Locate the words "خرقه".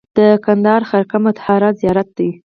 0.89-1.17